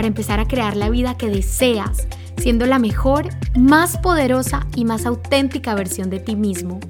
[0.00, 2.08] para empezar a crear la vida que deseas,
[2.38, 6.80] siendo la mejor, más poderosa y más auténtica versión de ti mismo.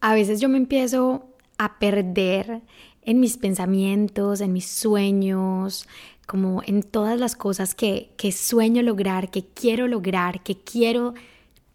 [0.00, 2.62] A veces yo me empiezo a perder
[3.02, 5.86] en mis pensamientos, en mis sueños,
[6.26, 11.14] como en todas las cosas que, sueño lograr, que quiero lograr, que quiero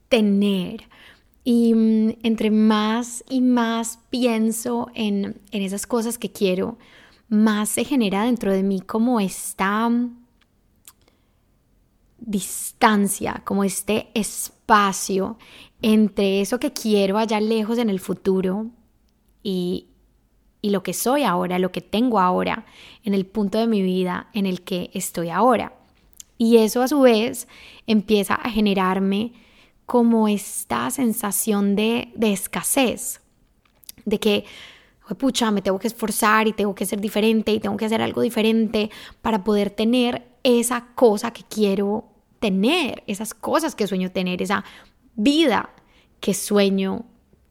[0.09, 0.81] tener.
[1.45, 6.77] Y mm, entre más y más pienso en, en esas cosas que quiero,
[7.31, 9.89] más se genera dentro de mí como esta
[12.19, 15.37] distancia, como este espacio
[15.81, 18.67] entre eso que quiero allá lejos en el futuro
[19.41, 19.87] y,
[20.61, 22.65] y lo que soy ahora, lo que tengo ahora,
[23.05, 25.73] en el punto de mi vida en el que estoy ahora.
[26.37, 27.47] Y eso a su vez
[27.87, 29.31] empieza a generarme
[29.85, 33.21] como esta sensación de, de escasez,
[34.03, 34.45] de que
[35.17, 38.21] pucha, me tengo que esforzar y tengo que ser diferente y tengo que hacer algo
[38.21, 38.89] diferente
[39.21, 42.05] para poder tener esa cosa que quiero
[42.39, 44.63] tener, esas cosas que sueño tener, esa
[45.15, 45.69] vida
[46.19, 47.05] que sueño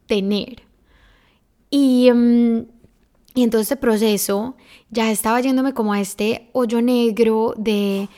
[0.07, 0.63] tener.
[1.69, 2.65] Y, mm,
[3.33, 4.55] y entonces ese proceso
[4.89, 8.09] ya estaba yéndome como a este hoyo negro de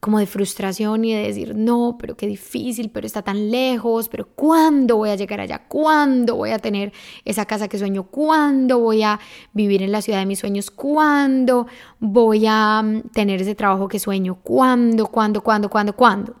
[0.00, 4.26] como de frustración y de decir, no, pero qué difícil, pero está tan lejos, pero
[4.34, 5.66] ¿cuándo voy a llegar allá?
[5.68, 6.92] ¿Cuándo voy a tener
[7.26, 8.04] esa casa que sueño?
[8.04, 9.20] ¿Cuándo voy a
[9.52, 10.70] vivir en la ciudad de mis sueños?
[10.70, 11.66] ¿Cuándo
[11.98, 14.38] voy a mm, tener ese trabajo que sueño?
[14.42, 15.06] ¿Cuándo?
[15.08, 15.42] ¿Cuándo?
[15.42, 15.68] ¿Cuándo?
[15.68, 15.94] ¿Cuándo?
[15.94, 16.34] ¿Cuándo?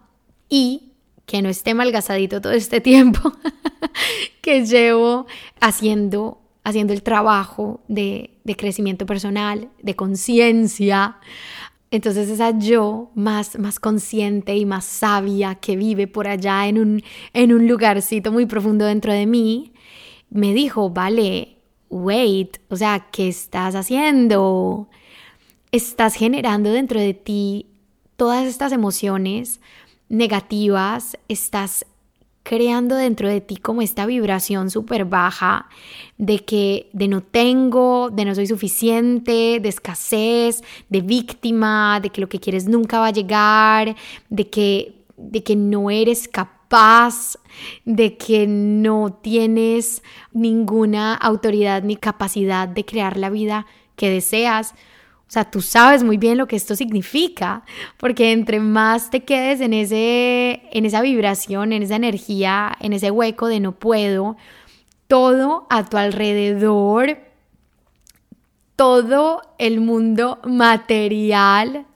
[0.48, 0.94] Y
[1.26, 3.30] que no esté malgasadito todo este tiempo
[4.40, 5.26] que llevo
[5.60, 11.16] haciendo haciendo el trabajo de, de crecimiento personal, de conciencia,
[11.90, 17.02] entonces esa yo más, más consciente y más sabia que vive por allá en un,
[17.32, 19.72] en un lugarcito muy profundo dentro de mí,
[20.30, 21.58] me dijo, vale,
[21.88, 24.88] wait, o sea, ¿qué estás haciendo?
[25.72, 27.66] Estás generando dentro de ti
[28.16, 29.60] todas estas emociones
[30.08, 31.86] negativas, estás
[32.42, 35.66] creando dentro de ti como esta vibración súper baja
[36.18, 42.20] de que de no tengo, de no soy suficiente, de escasez, de víctima, de que
[42.20, 43.94] lo que quieres nunca va a llegar,
[44.28, 47.38] de que, de que no eres capaz,
[47.84, 50.02] de que no tienes
[50.32, 54.74] ninguna autoridad ni capacidad de crear la vida que deseas.
[55.30, 57.62] O sea, tú sabes muy bien lo que esto significa,
[57.98, 63.12] porque entre más te quedes en, ese, en esa vibración, en esa energía, en ese
[63.12, 64.36] hueco de no puedo,
[65.06, 67.16] todo a tu alrededor,
[68.74, 71.86] todo el mundo material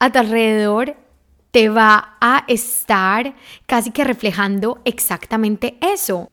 [0.00, 0.96] a tu alrededor
[1.52, 3.36] te va a estar
[3.66, 6.28] casi que reflejando exactamente eso.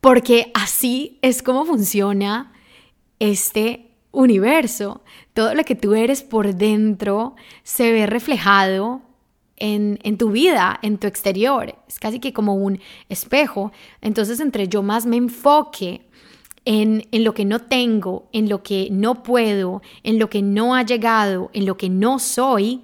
[0.00, 2.52] Porque así es como funciona
[3.20, 5.02] este universo.
[5.36, 9.02] Todo lo que tú eres por dentro se ve reflejado
[9.58, 11.74] en, tu vida, en tu exterior.
[11.86, 12.80] Es casi que como un
[13.10, 13.70] espejo.
[14.00, 16.08] Entonces, entre yo más me enfoque
[16.64, 20.74] en, en, lo que no tengo, en lo que no puedo, en lo que no
[20.74, 22.80] ha llegado, en lo que no soy,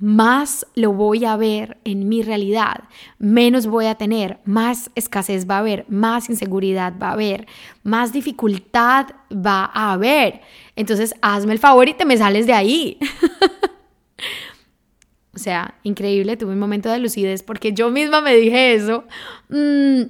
[0.00, 2.84] más lo voy a ver en mi realidad,
[3.18, 7.46] menos voy a tener, más escasez va a haber, más inseguridad va a haber,
[7.82, 10.40] más dificultad va a haber.
[10.76, 12.98] Entonces, hazme el favor y te me sales de ahí.
[15.34, 19.04] o sea, increíble, tuve un momento de lucidez porque yo misma me dije eso.
[19.48, 20.02] Mm,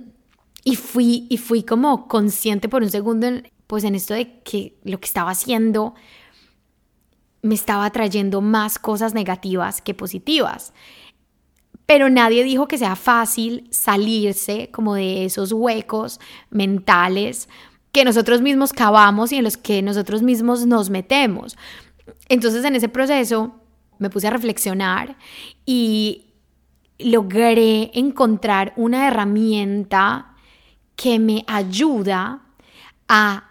[0.65, 3.27] y fui, y fui como consciente por un segundo,
[3.67, 5.95] pues en esto de que lo que estaba haciendo
[7.43, 10.73] me estaba trayendo más cosas negativas que positivas.
[11.87, 16.21] Pero nadie dijo que sea fácil salirse como de esos huecos
[16.51, 17.49] mentales
[17.93, 21.57] que nosotros mismos cavamos y en los que nosotros mismos nos metemos.
[22.29, 23.55] Entonces en ese proceso
[23.99, 25.17] me puse a reflexionar
[25.65, 26.27] y
[26.99, 30.35] logré encontrar una herramienta
[30.97, 32.43] que me ayuda
[33.09, 33.48] a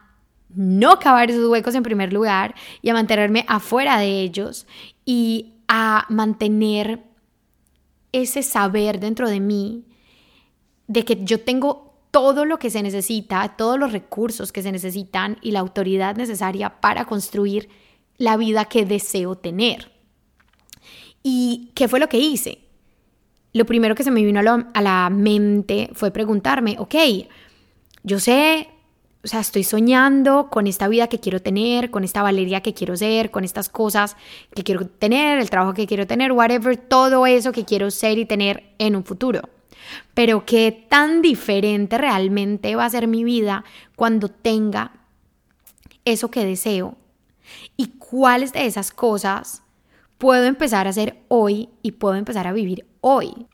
[0.58, 4.68] no cavar esos huecos en primer lugar y a mantenerme afuera de ellos
[5.06, 7.04] y a mantener
[8.12, 9.86] ese saber dentro de mí
[10.88, 15.38] de que yo tengo todo lo que se necesita, todos los recursos que se necesitan
[15.42, 17.70] y la autoridad necesaria para construir
[18.18, 19.92] la vida que deseo tener.
[21.22, 22.60] ¿Y qué fue lo que hice?
[23.54, 26.96] Lo primero que se me vino a, la mente fue preguntarme, ok,
[28.04, 28.70] yo sé,
[29.24, 32.96] o sea, estoy soñando con esta vida que quiero tener, con esta Valeria que quiero
[32.96, 34.16] ser, con estas cosas
[34.54, 38.26] que quiero tener, el trabajo que quiero tener, whatever, todo eso que quiero ser y
[38.26, 39.50] tener en un futuro.
[40.14, 43.64] Pero qué tan diferente realmente va a ser mi vida
[43.96, 44.92] cuando tenga
[46.06, 46.96] eso que deseo
[47.76, 49.64] y cuáles de esas cosas
[50.18, 53.48] puedo empezar a hacer hoy y puedo empezar a vivir hoy.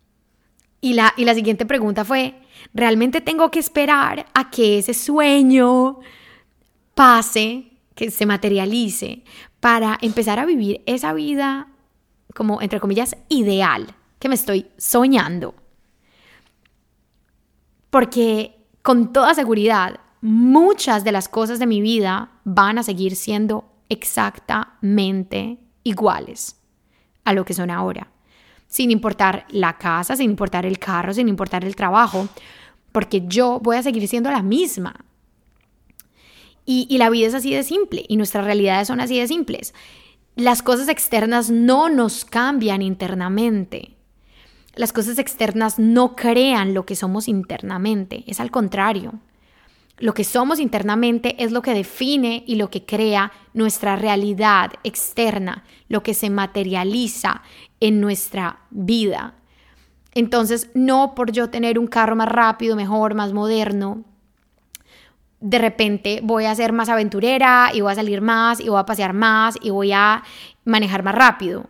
[0.81, 2.36] Y la, y la siguiente pregunta fue,
[2.74, 6.00] ¿realmente tengo que esperar a que ese sueño
[6.94, 9.24] pase, que se materialice,
[9.60, 11.68] para empezar a vivir esa vida
[12.33, 15.56] como, entre comillas, ideal que me estoy soñando?
[17.89, 23.71] Porque con toda seguridad, muchas de las cosas de mi vida van a seguir siendo
[23.89, 26.59] exactamente iguales
[27.25, 28.09] a lo que son ahora.
[28.74, 32.28] Sin importar la casa, sin importar el carro, sin importar el trabajo,
[32.92, 35.06] porque yo voy a seguir siendo la misma.
[36.66, 39.75] Y, la vida es así de simple y nuestras realidades son así de simples.
[40.36, 43.92] Las cosas externas no nos cambian internamente.
[44.74, 49.19] Las cosas externas no crean lo que somos internamente, es al contrario.
[49.98, 55.63] Lo que somos internamente es lo que define y lo que crea nuestra realidad externa,
[55.88, 57.42] lo que se materializa
[57.80, 59.36] en nuestra vida.
[60.16, 64.04] Entonces, no por yo tener un carro más rápido, mejor, más moderno,
[65.40, 68.86] de repente voy a ser más aventurera y voy a salir más y voy a
[68.86, 70.24] pasear más y voy a
[70.63, 71.68] manejar más rápido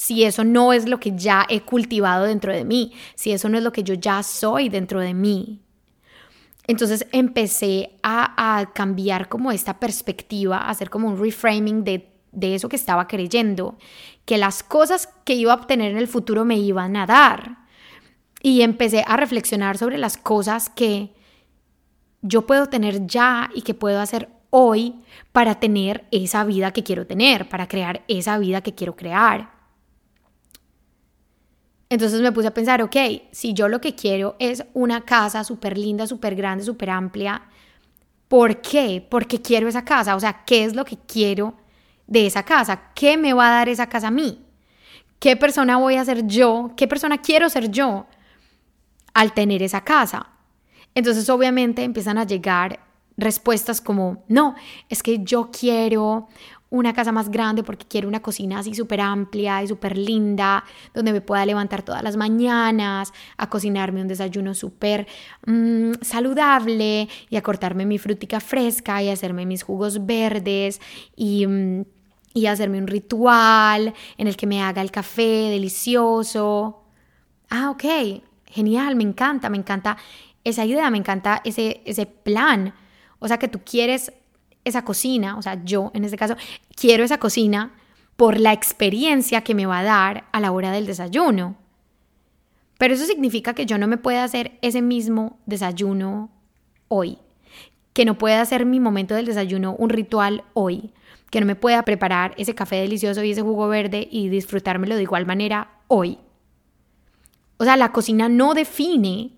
[0.00, 3.58] si eso no es lo que ya he cultivado dentro de mí, si eso no
[3.58, 5.60] es lo que yo ya soy dentro de mí.
[6.70, 12.68] Entonces empecé a, cambiar como esta perspectiva, a hacer como un reframing de, de eso
[12.68, 13.76] que estaba creyendo,
[14.24, 17.58] que las cosas que iba a obtener en el futuro me iban a dar.
[18.40, 21.12] Y empecé a reflexionar sobre las cosas que
[22.22, 25.00] yo puedo tener ya y que puedo hacer hoy
[25.32, 29.59] para tener esa vida que quiero tener, para crear esa vida que quiero crear.
[31.90, 32.96] Entonces me puse a pensar, ok,
[33.32, 37.42] si yo lo que quiero es una casa súper linda, súper grande, súper amplia,
[38.28, 39.04] ¿por qué?
[39.10, 40.14] Porque quiero esa casa.
[40.14, 41.54] O sea, ¿qué es lo que quiero
[42.06, 42.92] de esa casa?
[42.94, 44.40] ¿Qué me va a dar esa casa a mí?
[45.18, 46.70] ¿Qué persona voy a ser yo?
[46.76, 48.06] ¿Qué persona quiero ser yo
[49.12, 50.28] al tener esa casa?
[50.94, 52.78] Entonces obviamente empiezan a llegar
[53.16, 54.54] respuestas como, no,
[54.88, 56.28] es que yo quiero
[56.70, 60.64] una casa más grande porque quiero una cocina así súper amplia y súper linda,
[60.94, 65.06] donde me pueda levantar todas las mañanas a cocinarme un desayuno súper
[65.46, 70.80] mm, saludable y a cortarme mi frutica fresca y hacerme mis jugos verdes
[71.16, 71.46] y...
[71.46, 71.84] Mm,
[72.32, 76.84] y hacerme un ritual en el que me haga el café delicioso.
[77.48, 79.96] Ah, ok, genial, me encanta, me encanta
[80.44, 82.72] esa idea, me encanta ese, ese plan.
[83.18, 84.12] O sea que tú quieres
[84.64, 86.36] esa cocina, o sea, yo en este caso,
[86.74, 87.72] quiero esa cocina
[88.16, 91.56] por la experiencia que me va a dar a la hora del desayuno.
[92.78, 96.30] Pero eso significa que yo no me pueda hacer ese mismo desayuno
[96.88, 97.18] hoy,
[97.92, 100.92] que no pueda hacer mi momento del desayuno un ritual hoy,
[101.30, 105.02] que no me pueda preparar ese café delicioso y ese jugo verde y disfrutármelo de
[105.02, 106.18] igual manera hoy.
[107.56, 109.32] O sea, la cocina no define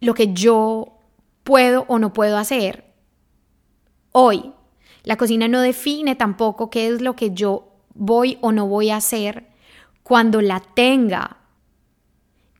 [0.00, 0.98] lo que yo
[1.42, 2.93] puedo o no puedo hacer
[4.14, 4.52] hoy.
[5.02, 8.96] La cocina no define tampoco qué es lo que yo voy o no voy a
[8.96, 9.44] hacer
[10.02, 11.38] cuando la tenga.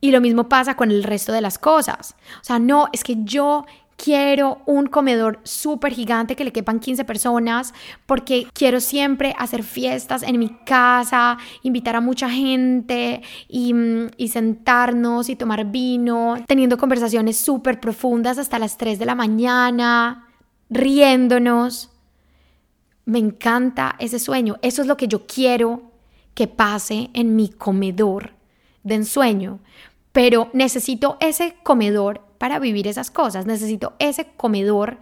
[0.01, 2.15] Y lo mismo pasa con el resto de las cosas.
[2.41, 7.05] O sea, no, es que yo quiero un comedor súper gigante que le quepan 15
[7.05, 7.73] personas
[8.05, 15.29] porque quiero siempre hacer fiestas en mi casa, invitar a mucha gente y, mm, sentarnos
[15.29, 20.24] y tomar vino, teniendo conversaciones súper profundas hasta las 3 de la mañana
[20.69, 21.91] riéndonos.
[23.05, 24.57] Me encanta ese sueño.
[24.61, 25.91] Eso es lo que yo quiero
[26.33, 28.33] que pase en mi comedor
[28.83, 29.59] de ensueño.
[30.11, 33.45] Pero necesito ese comedor para vivir esas cosas.
[33.45, 34.97] Necesito ese comedor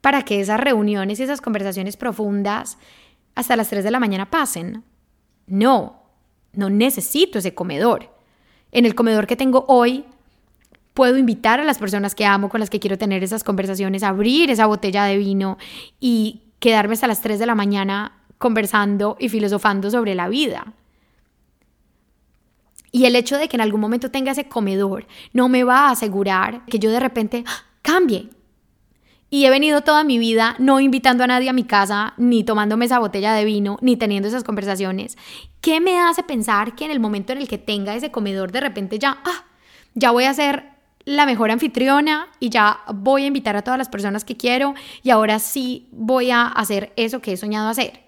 [0.00, 2.78] para que esas reuniones y esas conversaciones profundas
[3.34, 4.84] hasta las 3 de la mañana pasen.
[5.46, 6.02] No,
[6.52, 8.10] no necesito ese comedor.
[8.72, 10.04] En el comedor que tengo hoy
[10.96, 14.50] puedo invitar a las personas que amo, con las que quiero tener esas conversaciones, abrir
[14.50, 15.58] esa botella de vino
[16.00, 20.72] y quedarme hasta las 3 de la mañana conversando y filosofando sobre la vida.
[22.92, 25.90] Y el hecho de que en algún momento tenga ese comedor no me va a
[25.90, 27.66] asegurar que yo de repente ¡ah!
[27.82, 28.30] cambie
[29.28, 32.86] Y he venido toda mi vida no invitando a nadie a mi casa, ni tomándome
[32.86, 35.18] esa botella de vino, ni teniendo esas conversaciones.
[35.60, 38.62] ¿Qué me hace pensar que en el momento en el que tenga ese comedor, de
[38.62, 39.44] repente ya, ah,
[39.94, 40.75] ya voy a ser
[41.06, 45.10] la mejor anfitriona y ya voy a invitar a todas las personas que quiero y
[45.10, 48.04] ahora sí voy a hacer eso que he soñado hacer?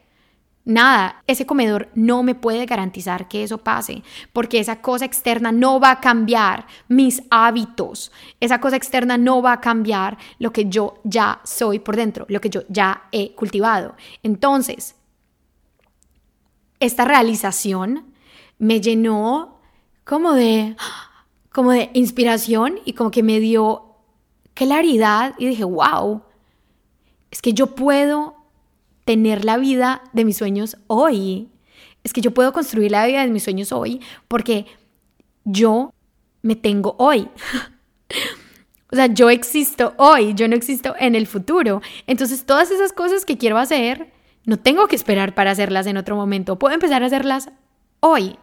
[0.65, 4.03] Nada, ese comedor no me puede garantizar que eso pase,
[4.35, 9.53] porque esa cosa externa no va a cambiar mis hábitos, esa cosa externa no va
[9.53, 13.97] a cambiar lo que yo ya soy por dentro, lo que yo ya he cultivado.
[14.23, 14.95] Entonces,
[16.81, 18.13] esta realización
[18.59, 19.61] me llenó
[20.05, 20.77] como de,
[21.59, 23.97] como de inspiración y como que me dio
[24.55, 26.23] claridad y dije, wow,
[27.33, 28.37] es que yo puedo
[29.05, 31.49] tener la vida de mis sueños hoy.
[32.05, 34.67] Es que yo puedo construir la vida de mis sueños hoy porque
[35.43, 35.93] yo
[36.43, 37.29] me tengo hoy.
[38.93, 41.83] o sea, yo existo hoy, yo no existo en el futuro.
[42.07, 44.13] Entonces, todas esas cosas que quiero hacer,
[44.45, 46.57] no tengo que esperar para hacerlas en otro momento.
[46.57, 47.51] Puedo empezar a hacerlas
[47.99, 48.39] hoy.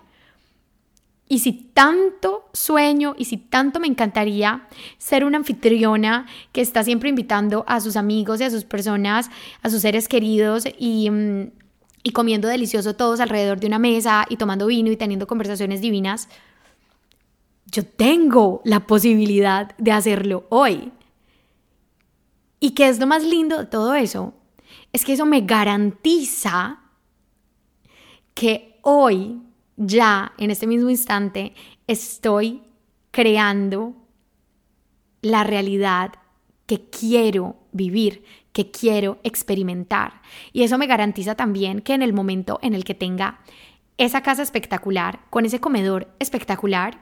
[1.27, 4.67] Y si tanto sueño y si tanto me encantaría
[4.99, 9.31] ser una anfitriona que está siempre invitando a sus amigos y a sus personas,
[9.63, 11.51] a sus seres queridos y, mm,
[12.03, 16.29] y comiendo delicioso todos alrededor de una mesa y tomando vino y teniendo conversaciones divinas,
[17.65, 20.91] yo tengo la posibilidad de hacerlo hoy.
[22.59, 24.35] ¿Y qué es lo más lindo de todo eso?
[24.93, 26.79] Es que eso me garantiza
[28.35, 29.41] que hoy
[29.77, 31.53] ya en este mismo instante
[31.87, 32.63] estoy
[33.11, 33.93] creando
[35.21, 36.13] la realidad
[36.65, 40.21] que quiero vivir, que quiero experimentar.
[40.53, 43.39] Y eso me garantiza también que en el momento en el que tenga
[43.97, 46.99] esa casa espectacular, con ese comedor espectacular,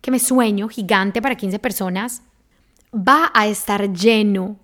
[0.00, 2.22] que me sueño gigante para 15 personas,
[2.94, 4.56] va a estar lleno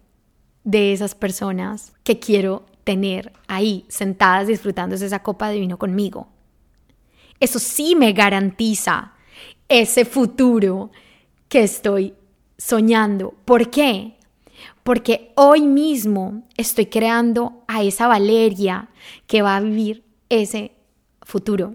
[0.64, 6.28] de esas personas que quiero tener ahí sentadas disfrutándose esa copa de vino conmigo.
[7.40, 9.12] Eso sí me garantiza
[9.68, 10.90] ese futuro
[11.48, 12.14] que estoy
[12.56, 13.34] soñando.
[13.44, 14.16] ¿Por qué?
[14.82, 18.88] Porque hoy mismo estoy creando a esa Valeria
[19.26, 20.72] que va a vivir ese
[21.22, 21.74] futuro.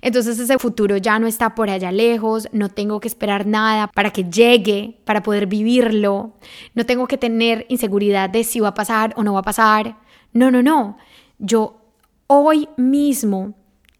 [0.00, 4.10] Entonces ese futuro ya no está por allá lejos, no tengo que esperar nada para
[4.10, 6.32] que llegue, para poder vivirlo,
[6.74, 9.98] no tengo que tener inseguridad de si va a pasar o no va a pasar.
[10.32, 10.98] No, no, no.
[11.38, 11.80] Yo
[12.26, 13.54] hoy mismo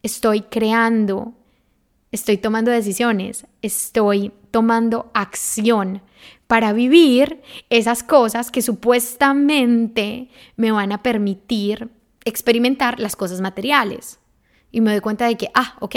[0.07, 1.35] estoy creando,
[2.13, 6.01] estoy tomando decisiones, estoy tomando acción
[6.47, 11.91] para vivir esas cosas que supuestamente me van a permitir
[12.25, 14.19] experimentar las cosas materiales.
[14.71, 15.97] Y me doy cuenta de que, ah, ok,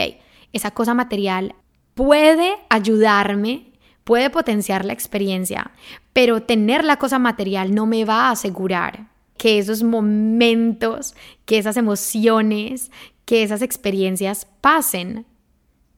[0.54, 1.56] esa cosa material
[1.94, 3.74] puede ayudarme,
[4.04, 5.72] puede potenciar la experiencia,
[6.14, 9.08] pero tener la cosa material no me va a asegurar
[9.40, 11.16] que esos momentos,
[11.46, 12.92] que esas emociones,
[13.24, 15.26] que esas experiencias pasen.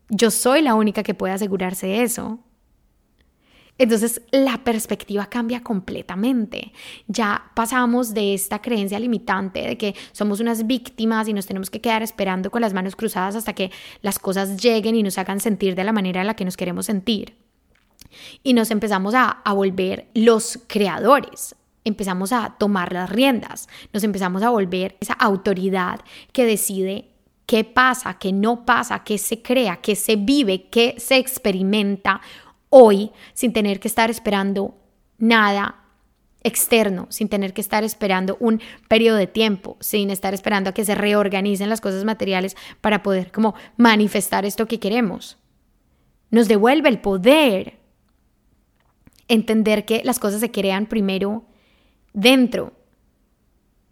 [0.09, 2.39] Yo soy la única que puede asegurarse de eso.
[3.79, 6.71] Entonces la perspectiva cambia completamente.
[7.07, 11.81] Ya pasamos de esta creencia limitante de que somos unas víctimas y nos tenemos que
[11.81, 13.71] quedar esperando con las manos cruzadas hasta que
[14.03, 16.85] las cosas lleguen y nos hagan sentir de la manera en la que nos queremos
[16.85, 17.37] sentir.
[18.43, 24.43] Y nos empezamos a, a volver los creadores, empezamos a tomar las riendas, nos empezamos
[24.43, 27.09] a volver esa autoridad que decide
[27.45, 32.21] qué pasa, qué no pasa, qué se crea, qué se vive, qué se experimenta
[32.69, 34.75] hoy sin tener que estar esperando
[35.17, 35.81] nada
[36.43, 40.85] externo, sin tener que estar esperando un periodo de tiempo, sin estar esperando a que
[40.85, 45.37] se reorganicen las cosas materiales para poder como manifestar esto que queremos.
[46.31, 47.79] Nos devuelve el poder
[49.27, 51.45] entender que las cosas se crean primero
[52.13, 52.73] dentro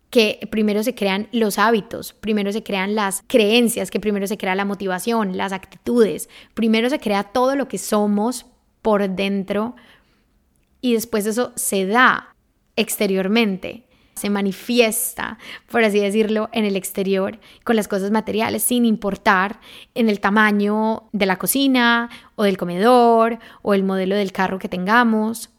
[0.09, 4.55] que primero se crean los hábitos, primero se crean las creencias, que primero se crea
[4.55, 8.47] la motivación, las actitudes, primero se crea todo lo que somos
[8.81, 9.75] por dentro
[10.81, 12.35] y después eso se da
[12.75, 13.85] exteriormente,
[14.15, 15.37] se manifiesta,
[15.71, 19.59] por así decirlo, en el exterior con las cosas materiales, sin importar
[19.93, 24.69] en el tamaño de la cocina o del comedor o el modelo del carro que
[24.69, 25.51] tengamos.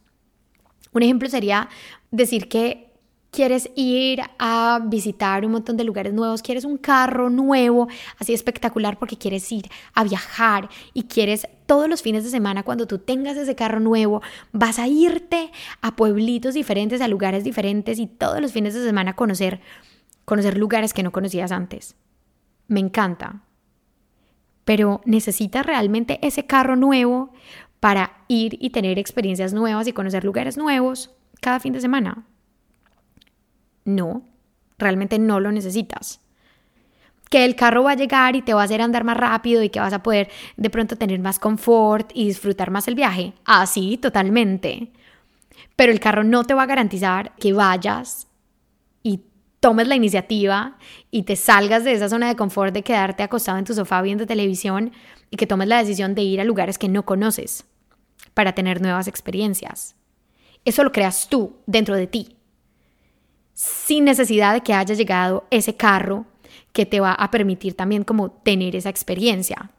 [0.93, 1.69] Un ejemplo sería
[2.11, 2.90] decir que
[3.31, 7.88] quieres ir a visitar un montón de lugares nuevos, quieres un carro nuevo,
[8.19, 12.87] así espectacular porque quieres ir a viajar y quieres todos los fines de semana cuando
[12.87, 18.07] tú tengas ese carro nuevo, vas a irte a pueblitos diferentes, a lugares diferentes y
[18.07, 19.61] todos los fines de semana conocer
[20.25, 21.97] conocer lugares que no conocías antes.
[22.69, 23.43] Me encanta.
[24.64, 27.33] Pero necesitas realmente ese carro nuevo
[27.81, 32.25] para ir y tener experiencias nuevas y conocer lugares nuevos cada fin de semana.
[33.85, 34.23] No,
[34.78, 36.20] realmente no lo necesitas.
[37.30, 39.70] Que el carro va a llegar y te va a hacer andar más rápido y
[39.70, 43.35] que vas a poder de pronto tener más confort y disfrutar más el viaje.
[43.44, 44.90] Ah, sí, totalmente.
[45.76, 48.26] Pero el carro no te va a garantizar que vayas
[49.02, 49.23] y
[49.61, 50.76] tomes la iniciativa
[51.11, 54.26] y te salgas de esa zona de confort de quedarte acostado en tu sofá viendo
[54.26, 54.92] televisión
[55.30, 57.64] y que tomes la decisión de ir a lugares que no conoces
[58.35, 59.94] para tener nuevas experiencias.
[60.64, 62.37] Eso lo creas tú dentro de ti,
[63.55, 66.26] sin necesidad de que haya llegado ese carro
[66.73, 69.71] que te va a permitir también como tener esa experiencia.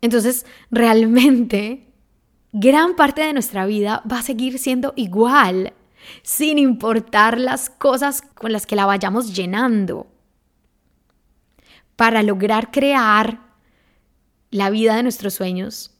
[0.00, 1.86] Entonces, realmente,
[2.52, 5.72] gran parte de nuestra vida va a seguir siendo igual,
[6.22, 10.06] sin importar las cosas con las que la vayamos llenando.
[11.96, 13.40] Para lograr crear
[14.50, 15.99] la vida de nuestros sueños,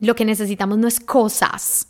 [0.00, 1.88] lo que necesitamos no es cosas,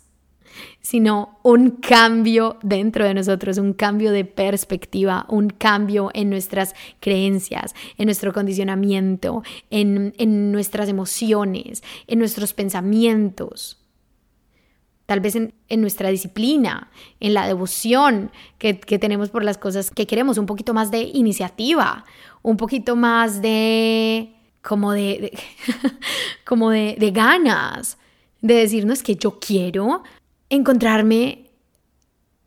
[0.81, 7.73] sino un cambio dentro de nosotros, un cambio de perspectiva, un cambio en nuestras creencias,
[7.97, 13.77] en nuestro condicionamiento, en, nuestras emociones, en nuestros pensamientos.
[15.05, 16.89] Tal vez en, nuestra disciplina,
[17.19, 22.05] en la devoción que, tenemos por las cosas que queremos, un poquito más de iniciativa,
[22.41, 25.37] un poquito más de como de,
[26.45, 27.97] como de, ganas,
[28.41, 30.03] de decirnos que yo quiero
[30.49, 31.51] encontrarme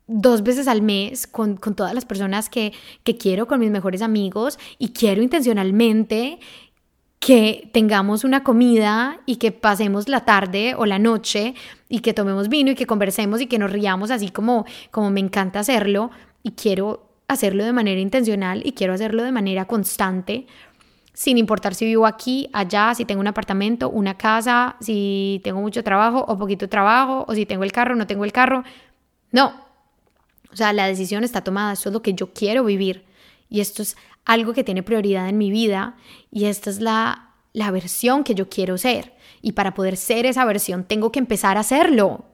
[0.06, 2.72] dos veces al mes con, todas las personas que,
[3.04, 6.38] que quiero, con mis mejores amigos, y quiero intencionalmente
[7.24, 11.54] que tengamos una comida y que pasemos la tarde o la noche
[11.88, 15.20] y que tomemos vino y que conversemos y que nos riamos así como, como me
[15.20, 16.10] encanta hacerlo.
[16.42, 20.46] Y quiero hacerlo de manera intencional y quiero hacerlo de manera constante
[21.14, 25.84] sin importar si vivo aquí, allá, si tengo un apartamento, una casa, si tengo mucho
[25.84, 28.64] trabajo o poquito trabajo, o si tengo el carro, no tengo el carro.
[29.30, 29.54] No.
[30.52, 33.04] O sea, la decisión está tomada, esto es lo que yo quiero vivir.
[33.48, 35.96] Y esto es algo que tiene prioridad en mi vida
[36.32, 39.14] y esta es la, la versión que yo quiero ser.
[39.40, 42.24] Y para poder ser esa versión tengo que empezar a hacerlo.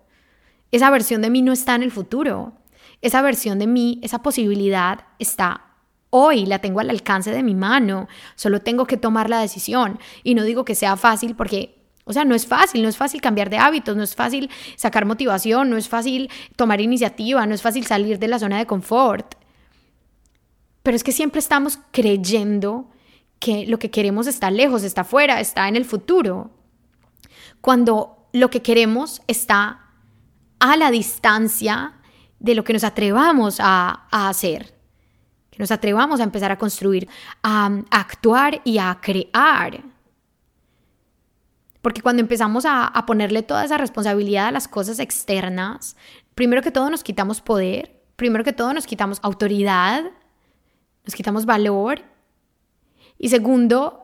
[0.72, 2.54] Esa versión de mí no está en el futuro.
[3.02, 5.69] Esa versión de mí, esa posibilidad está
[6.10, 9.98] Hoy la tengo al alcance de mi mano, solo tengo que tomar la decisión.
[10.24, 13.20] Y no digo que sea fácil porque o sea, no es fácil, no es fácil
[13.20, 17.62] cambiar de hábitos, no es fácil sacar motivación, no es fácil tomar iniciativa, no es
[17.62, 19.36] fácil salir de la zona de confort.
[20.82, 22.90] Pero es que siempre estamos creyendo
[23.38, 26.50] que lo que queremos está lejos, está afuera, está en el futuro.
[27.60, 29.86] Cuando lo que queremos está
[30.58, 31.94] a la distancia
[32.40, 34.79] de lo que nos atrevamos a, a hacer
[35.60, 37.08] nos atrevamos a empezar a construir,
[37.42, 39.84] a, actuar y a crear.
[41.82, 45.96] Porque cuando empezamos a, ponerle toda esa responsabilidad a las cosas externas,
[46.34, 50.04] primero que todo nos quitamos poder, primero que todo nos quitamos autoridad,
[51.04, 52.02] nos quitamos valor.
[53.18, 53.99] Y segundo,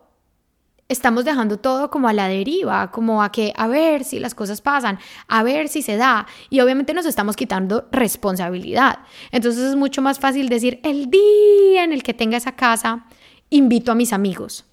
[0.89, 4.61] estamos dejando todo como a la deriva, como a que a ver si las cosas
[4.61, 6.27] pasan, a ver si se da.
[6.51, 9.01] Y obviamente nos estamos quitando responsabilidad.
[9.33, 13.07] Entonces es mucho más fácil decir, el día en el que tenga esa casa,
[13.51, 14.65] invito a mis amigos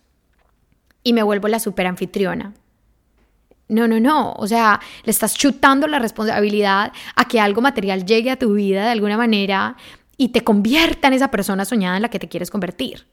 [1.03, 2.53] y me vuelvo la super anfitriona.
[3.69, 4.33] No, no, no.
[4.33, 8.83] O sea, le estás chutando la responsabilidad a que algo material llegue a tu vida
[8.85, 9.77] de alguna manera
[10.15, 13.07] y te convierta en esa persona soñada en la que te quieres convertir.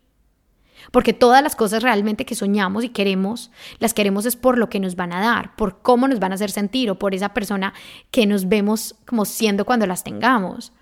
[0.90, 4.80] Porque todas las cosas realmente que soñamos y queremos, las queremos es por lo que
[4.80, 7.74] nos van a dar, por cómo nos van a hacer sentir o por esa persona
[8.10, 10.72] que nos vemos como siendo cuando las tengamos.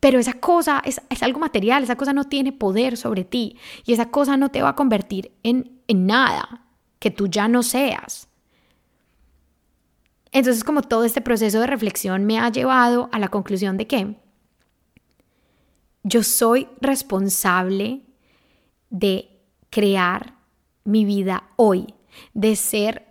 [0.00, 4.10] Pero esa cosa es, algo material, esa cosa no tiene poder sobre ti y esa
[4.10, 6.66] cosa no te va a convertir en, nada
[6.98, 8.28] que tú ya no seas.
[10.30, 14.16] Entonces como todo este proceso de reflexión me ha llevado a la conclusión de que
[16.04, 18.02] yo soy responsable
[18.90, 20.34] de crear
[20.84, 21.94] mi vida hoy,
[22.34, 23.06] de ser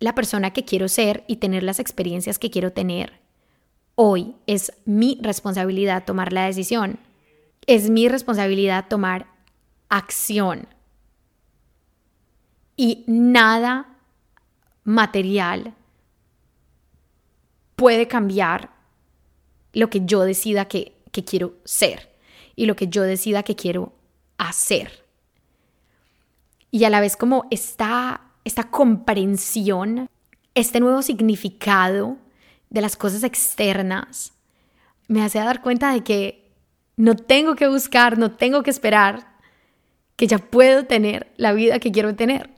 [0.00, 3.20] la persona que quiero ser y tener las experiencias que quiero tener.
[3.94, 6.98] Hoy es mi responsabilidad tomar la decisión.
[7.66, 9.26] Es mi responsabilidad tomar
[9.88, 10.68] acción.
[12.76, 13.96] Y nada
[14.84, 15.74] material
[17.74, 18.70] puede cambiar
[19.72, 22.16] lo que yo decida que, que quiero ser
[22.54, 23.97] y lo que yo decida que quiero
[24.38, 25.04] hacer.
[26.70, 30.08] Y a la vez como esta, esta comprensión,
[30.54, 32.16] este nuevo significado
[32.70, 34.32] de las cosas externas,
[35.08, 36.50] me hace dar cuenta de que
[36.96, 39.36] no tengo que buscar, no tengo que esperar,
[40.16, 42.50] que ya puedo tener la vida que quiero tener.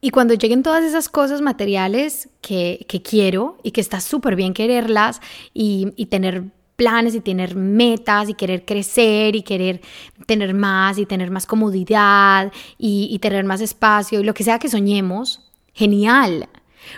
[0.00, 5.20] Y cuando lleguen todas esas cosas materiales que, quiero y que está súper bien quererlas
[5.54, 6.50] y tener
[6.82, 9.80] planes y tener metas y querer crecer y querer
[10.26, 14.68] tener más y tener más comodidad y, tener más espacio y lo que sea que
[14.68, 16.48] soñemos, genial.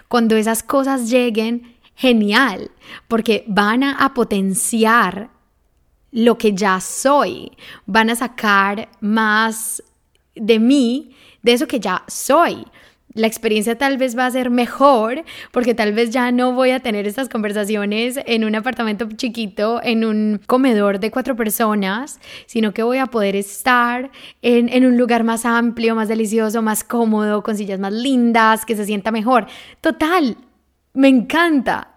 [0.08, 2.70] Cuando esas cosas lleguen, genial,
[3.08, 5.28] porque van a potenciar
[6.12, 7.52] lo que ya soy,
[7.84, 9.82] van a sacar más
[10.34, 12.64] de mí, de eso que ya soy
[13.14, 16.80] la experiencia tal vez va a ser mejor porque tal vez ya no voy a
[16.80, 22.82] tener estas conversaciones en un apartamento chiquito, en un comedor de cuatro personas, sino que
[22.82, 24.10] voy a poder estar
[24.42, 28.76] en, en un lugar más amplio, más delicioso, más cómodo, con sillas más lindas, que
[28.76, 29.46] se sienta mejor.
[29.80, 30.36] Total,
[30.92, 31.90] me encanta.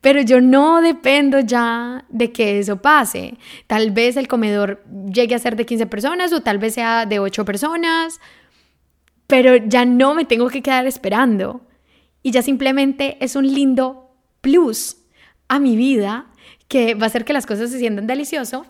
[0.00, 3.36] Pero yo no dependo ya de que eso pase.
[3.66, 7.18] Tal vez el comedor llegue a ser de 15 personas o tal vez sea de
[7.18, 8.18] 8 personas
[9.30, 11.60] pero ya no me tengo que quedar esperando
[12.20, 14.96] y ya simplemente es un lindo plus
[15.46, 16.26] a mi vida
[16.66, 18.66] que va a hacer que las cosas se sientan delicioso,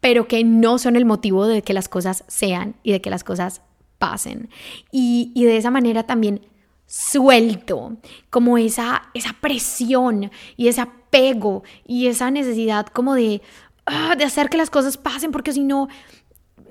[0.00, 3.24] pero que no son el motivo de que las cosas sean y de que las
[3.24, 3.62] cosas
[3.98, 4.50] pasen.
[4.92, 6.46] Y, de esa manera también
[6.86, 7.96] suelto
[8.28, 13.40] como esa, esa presión y ese apego y esa necesidad como de,
[13.86, 15.88] ah, de hacer que las cosas pasen porque si no,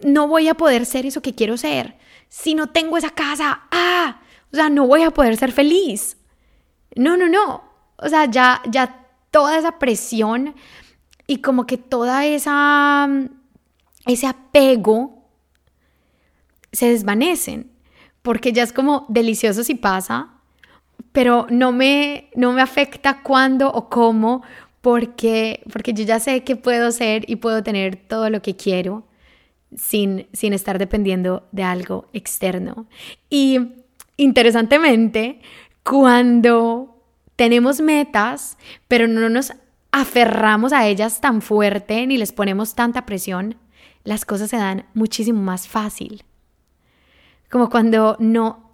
[0.04, 4.22] no voy a poder ser eso que quiero ser si no tengo esa casa, ah,
[4.52, 6.18] o sea, no voy a poder ser feliz.
[6.96, 7.64] No, no, no.
[7.98, 10.56] O sea, ya, ya toda esa presión
[11.28, 13.08] y como que toda esa,
[14.06, 15.28] ese apego
[16.72, 17.72] se desvanecen,
[18.22, 20.30] porque ya es como delicioso si pasa,
[21.12, 24.44] pero no me, no me afecta cuándo o cómo,
[24.82, 29.06] porque, porque yo ya sé que puedo ser y puedo tener todo lo que quiero
[29.78, 32.88] sin, sin estar dependiendo de algo externo.
[33.30, 33.60] Y
[34.18, 35.42] interesantemente,
[35.84, 37.02] cuando
[37.36, 38.58] tenemos metas,
[38.88, 39.54] pero no nos
[39.92, 43.56] aferramos a ellas tan fuerte ni les ponemos tanta presión,
[44.04, 46.24] las cosas se dan muchísimo más fácil.
[47.50, 48.66] Como cuando no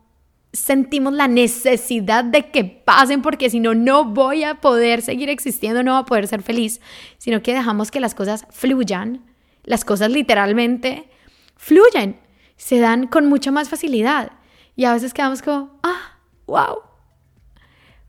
[0.53, 5.83] sentimos la necesidad de que pasen porque si no, no voy a poder seguir existiendo,
[5.83, 6.81] no voy a poder ser feliz,
[7.17, 9.30] sino que dejamos que las cosas fluyan
[9.63, 11.09] las cosas literalmente
[11.55, 12.19] fluyen,
[12.57, 14.31] se dan con mucha más facilidad.
[14.75, 16.79] Y a veces quedamos como, ah, wow.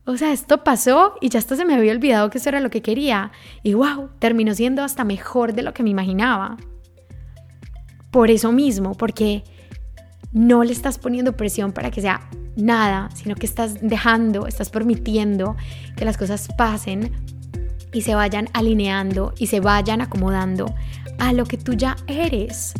[0.05, 2.71] O sea, esto pasó y ya hasta se me había olvidado que eso era lo
[2.71, 3.31] que quería.
[3.63, 6.57] Y wow, terminó siendo hasta mejor de lo que me imaginaba.
[8.11, 9.45] Por eso mismo, porque
[10.33, 15.57] no le estás poniendo presión para que sea nada, sino que estás dejando, estás permitiendo
[15.97, 17.13] que las cosas pasen
[17.93, 20.75] y se vayan alineando y se vayan acomodando
[21.23, 22.75] a lo que tú ya eres.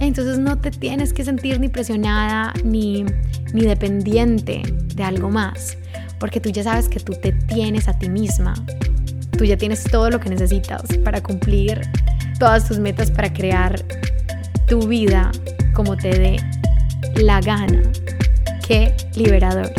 [0.00, 3.04] Entonces no te tienes que sentir ni presionada ni,
[3.52, 4.62] ni dependiente
[4.94, 5.76] de algo más,
[6.18, 8.54] porque tú ya sabes que tú te tienes a ti misma.
[9.36, 11.82] Tú ya tienes todo lo que necesitas para cumplir
[12.38, 13.78] todas tus metas, para crear
[14.66, 15.30] tu vida
[15.74, 16.36] como te dé
[17.16, 17.82] la gana.
[18.66, 19.70] Qué liberador.